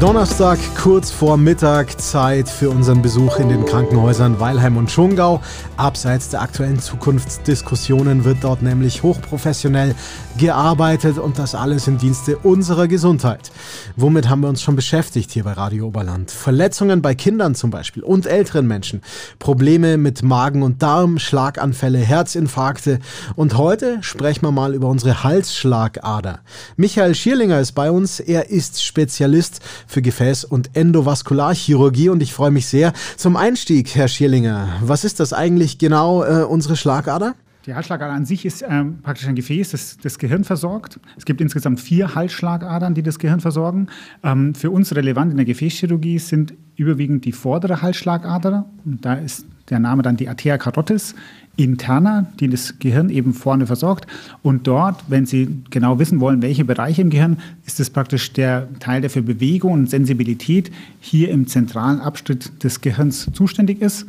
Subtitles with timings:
[0.00, 5.42] Donnerstag kurz vor Mittag Zeit für unseren Besuch in den Krankenhäusern Weilheim und Schongau.
[5.76, 9.94] Abseits der aktuellen Zukunftsdiskussionen wird dort nämlich hochprofessionell
[10.38, 13.50] gearbeitet und das alles im Dienste unserer Gesundheit.
[13.94, 16.30] Womit haben wir uns schon beschäftigt hier bei Radio Oberland?
[16.30, 19.02] Verletzungen bei Kindern zum Beispiel und älteren Menschen,
[19.38, 23.00] Probleme mit Magen und Darm, Schlaganfälle, Herzinfarkte
[23.36, 26.40] und heute sprechen wir mal über unsere Halsschlagader.
[26.76, 32.50] Michael Schierlinger ist bei uns, er ist Spezialist für Gefäß- und Endovaskularchirurgie und ich freue
[32.50, 32.92] mich sehr.
[33.16, 37.34] Zum Einstieg, Herr Schierlinger, was ist das eigentlich genau, äh, unsere Schlagader?
[37.66, 40.98] Die Halsschlagader an sich ist ähm, praktisch ein Gefäß, das das Gehirn versorgt.
[41.18, 43.88] Es gibt insgesamt vier Halsschlagadern, die das Gehirn versorgen.
[44.22, 48.64] Ähm, für uns relevant in der Gefäßchirurgie sind überwiegend die vordere Halsschlagader.
[48.86, 51.14] Und da ist der Name dann die Arteria carotis
[51.56, 54.06] interna, die das Gehirn eben vorne versorgt.
[54.42, 58.68] Und dort, wenn Sie genau wissen wollen, welche Bereiche im Gehirn, ist es praktisch der
[58.78, 64.06] Teil, der für Bewegung und Sensibilität hier im zentralen Abschnitt des Gehirns zuständig ist.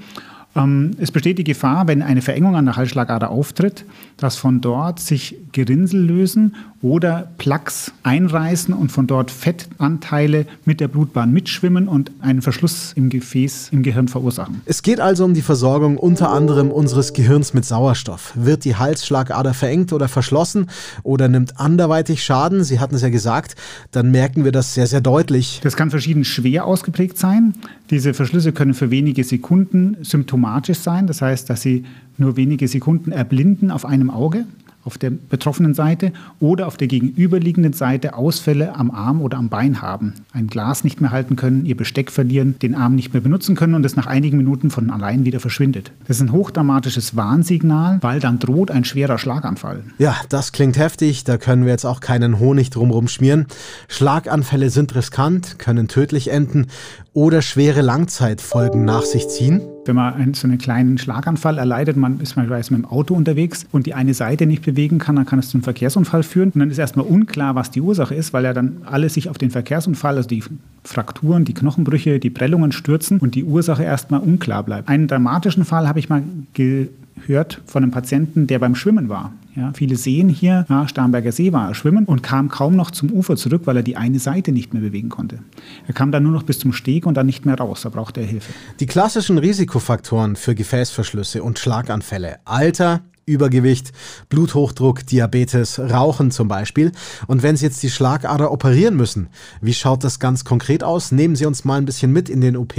[0.55, 3.85] Ähm, es besteht die Gefahr, wenn eine Verengung an der Halsschlagader auftritt,
[4.17, 10.87] dass von dort sich Gerinnsel lösen oder Plaques einreißen und von dort Fettanteile mit der
[10.87, 14.61] Blutbahn mitschwimmen und einen Verschluss im Gefäß im Gehirn verursachen.
[14.65, 18.33] Es geht also um die Versorgung unter anderem unseres Gehirns mit Sauerstoff.
[18.35, 20.67] Wird die Halsschlagader verengt oder verschlossen
[21.03, 23.55] oder nimmt anderweitig Schaden, Sie hatten es ja gesagt,
[23.91, 25.59] dann merken wir das sehr, sehr deutlich.
[25.63, 27.53] Das kann verschieden schwer ausgeprägt sein.
[27.89, 30.40] Diese Verschlüsse können für wenige Sekunden symptomatisch
[30.83, 31.85] sein, das heißt, dass sie
[32.17, 34.45] nur wenige Sekunden erblinden auf einem Auge
[34.83, 39.81] auf der betroffenen Seite oder auf der gegenüberliegenden Seite Ausfälle am Arm oder am Bein
[39.81, 43.55] haben, ein Glas nicht mehr halten können, ihr Besteck verlieren, den Arm nicht mehr benutzen
[43.55, 45.91] können und es nach einigen Minuten von allein wieder verschwindet.
[46.07, 49.83] Das ist ein hochdramatisches Warnsignal, weil dann droht ein schwerer Schlaganfall.
[49.97, 53.45] Ja, das klingt heftig, da können wir jetzt auch keinen Honig drumherum schmieren.
[53.87, 56.67] Schlaganfälle sind riskant, können tödlich enden
[57.13, 59.61] oder schwere Langzeitfolgen nach sich ziehen.
[59.83, 63.65] Wenn man einen, so einen kleinen Schlaganfall erleidet, man ist beispielsweise mit dem Auto unterwegs
[63.71, 66.51] und die eine Seite nicht bewegen kann, dann kann es zu einem Verkehrsunfall führen.
[66.51, 69.39] Und dann ist erstmal unklar, was die Ursache ist, weil ja dann alle sich auf
[69.39, 70.43] den Verkehrsunfall, also die
[70.83, 74.87] Frakturen, die Knochenbrüche, die Prellungen stürzen und die Ursache erstmal unklar bleibt.
[74.87, 76.21] Einen dramatischen Fall habe ich mal
[76.53, 79.33] gehört von einem Patienten, der beim Schwimmen war.
[79.55, 83.11] Ja, viele sehen hier, ja, Starnberger See war er schwimmen und kam kaum noch zum
[83.11, 85.39] Ufer zurück, weil er die eine Seite nicht mehr bewegen konnte.
[85.87, 87.81] Er kam dann nur noch bis zum Steg und dann nicht mehr raus.
[87.81, 88.53] Da brauchte er Hilfe.
[88.79, 92.37] Die klassischen Risikofaktoren für Gefäßverschlüsse und Schlaganfälle.
[92.45, 93.01] Alter,
[93.31, 93.91] Übergewicht,
[94.29, 96.91] Bluthochdruck, Diabetes, Rauchen zum Beispiel.
[97.27, 99.27] Und wenn Sie jetzt die Schlagader operieren müssen,
[99.61, 101.11] wie schaut das ganz konkret aus?
[101.11, 102.73] Nehmen Sie uns mal ein bisschen mit in den OP.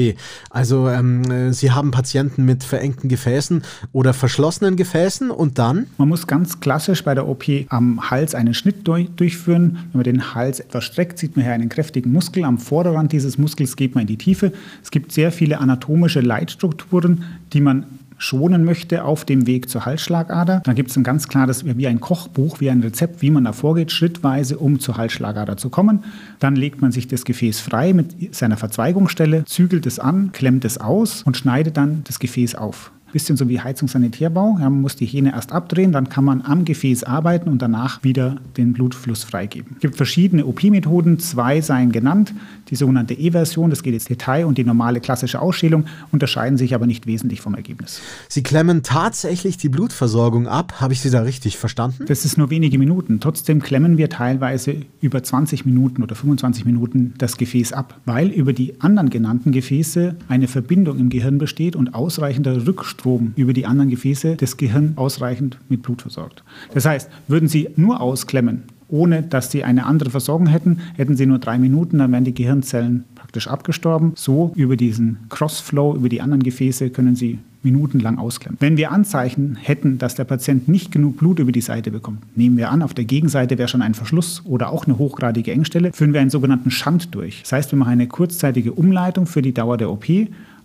[0.51, 5.87] Also ähm, äh, Sie haben Patienten mit verengten Gefäßen oder verschlossenen Gefäßen und dann?
[5.99, 9.79] Man muss ganz klassisch bei der OP am Hals einen Schnitt durch, durchführen.
[9.93, 12.45] Wenn man den Hals etwas streckt, sieht man hier einen kräftigen Muskel.
[12.45, 14.53] Am Vorderrand dieses Muskels geht man in die Tiefe.
[14.83, 17.87] Es gibt sehr viele anatomische Leitstrukturen, die man
[18.23, 20.61] schonen möchte auf dem Weg zur Halsschlagader.
[20.65, 23.53] Dann gibt es ein ganz klares, wie ein Kochbuch, wie ein Rezept, wie man da
[23.53, 26.05] vorgeht, schrittweise, um zur Halsschlagader zu kommen.
[26.39, 30.79] Dann legt man sich das Gefäß frei mit seiner Verzweigungsstelle, zügelt es an, klemmt es
[30.79, 34.57] aus und schneidet dann das Gefäß auf bisschen so wie Heizungsanitärbau.
[34.59, 38.03] Ja, man muss die Hähne erst abdrehen, dann kann man am Gefäß arbeiten und danach
[38.03, 39.73] wieder den Blutfluss freigeben.
[39.77, 42.35] Es gibt verschiedene OP-Methoden, zwei seien genannt.
[42.71, 46.87] Die sogenannte E-Version, das geht ins Detail, und die normale klassische Ausschälung unterscheiden sich aber
[46.87, 48.01] nicht wesentlich vom Ergebnis.
[48.29, 50.81] Sie klemmen tatsächlich die Blutversorgung ab.
[50.81, 52.05] Habe ich Sie da richtig verstanden?
[52.07, 53.21] Das ist nur wenige Minuten.
[53.21, 58.53] Trotzdem klemmen wir teilweise über 20 Minuten oder 25 Minuten das Gefäß ab, weil über
[58.53, 63.67] die anderen genannten Gefäße eine Verbindung im Gehirn besteht und ausreichender Rückstrom Blutstrom über die
[63.67, 66.43] anderen Gefäße das Gehirn ausreichend mit Blut versorgt.
[66.73, 71.27] Das heißt, würden Sie nur ausklemmen, ohne dass Sie eine andere Versorgung hätten, hätten Sie
[71.27, 74.13] nur drei Minuten, dann wären die Gehirnzellen praktisch abgestorben.
[74.17, 78.57] So über diesen Crossflow, über die anderen Gefäße können Sie minutenlang ausklemmen.
[78.61, 82.57] Wenn wir Anzeichen hätten, dass der Patient nicht genug Blut über die Seite bekommt, nehmen
[82.57, 86.13] wir an, auf der Gegenseite wäre schon ein Verschluss oder auch eine hochgradige Engstelle, führen
[86.13, 87.43] wir einen sogenannten Schand durch.
[87.43, 90.07] Das heißt, wir machen eine kurzzeitige Umleitung für die Dauer der OP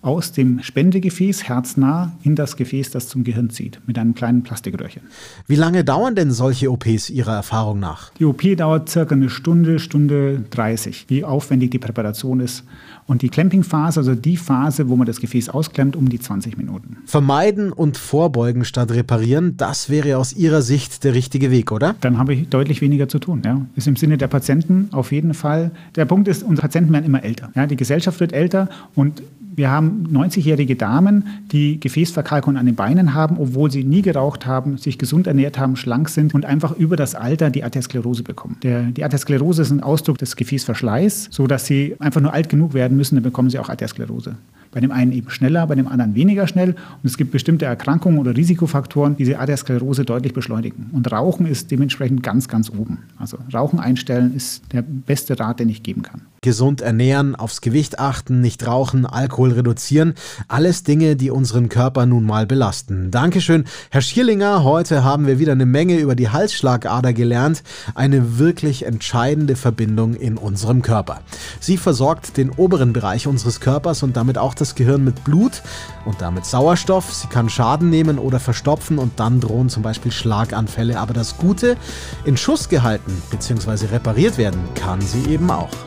[0.01, 5.01] aus dem Spendegefäß herznah in das Gefäß, das zum Gehirn zieht, mit einem kleinen Plastikröhrchen.
[5.47, 8.11] Wie lange dauern denn solche OPs Ihrer Erfahrung nach?
[8.13, 12.63] Die OP dauert circa eine Stunde, Stunde 30, wie aufwendig die Präparation ist.
[13.07, 16.97] Und die Clamping-Phase, also die Phase, wo man das Gefäß ausklemmt, um die 20 Minuten.
[17.05, 21.95] Vermeiden und vorbeugen statt reparieren, das wäre aus Ihrer Sicht der richtige Weg, oder?
[22.01, 23.41] Dann habe ich deutlich weniger zu tun.
[23.45, 23.65] Ja.
[23.75, 25.71] Ist im Sinne der Patienten auf jeden Fall.
[25.95, 27.49] Der Punkt ist, unsere Patienten werden immer älter.
[27.55, 27.65] Ja.
[27.65, 29.21] Die Gesellschaft wird älter und
[29.57, 34.77] wir haben 90-jährige Damen, die Gefäßverkalkung an den Beinen haben, obwohl sie nie geraucht haben,
[34.77, 38.57] sich gesund ernährt haben, schlank sind und einfach über das Alter die Atherosklerose bekommen.
[38.61, 42.95] Der, die Atherosklerose ist ein Ausdruck des Gefäßverschleiß, sodass sie einfach nur alt genug werden
[42.97, 44.35] müssen, dann bekommen sie auch Atherosklerose.
[44.69, 46.71] Bei dem einen eben schneller, bei dem anderen weniger schnell.
[46.71, 50.91] Und es gibt bestimmte Erkrankungen oder Risikofaktoren, die diese Atherosklerose deutlich beschleunigen.
[50.93, 52.99] Und Rauchen ist dementsprechend ganz, ganz oben.
[53.17, 57.99] Also Rauchen einstellen ist der beste Rat, den ich geben kann gesund ernähren, aufs Gewicht
[57.99, 60.13] achten, nicht rauchen, Alkohol reduzieren.
[60.47, 63.11] Alles Dinge, die unseren Körper nun mal belasten.
[63.11, 64.63] Dankeschön, Herr Schierlinger.
[64.63, 67.63] Heute haben wir wieder eine Menge über die Halsschlagader gelernt.
[67.95, 71.19] Eine wirklich entscheidende Verbindung in unserem Körper.
[71.59, 75.61] Sie versorgt den oberen Bereich unseres Körpers und damit auch das Gehirn mit Blut
[76.05, 77.13] und damit Sauerstoff.
[77.13, 80.97] Sie kann Schaden nehmen oder verstopfen und dann drohen zum Beispiel Schlaganfälle.
[80.97, 81.75] Aber das Gute,
[82.23, 83.87] in Schuss gehalten bzw.
[83.87, 85.86] repariert werden kann sie eben auch.